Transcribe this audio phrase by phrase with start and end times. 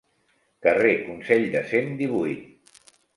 [0.67, 2.89] Carrer Consell de Cent, divuit.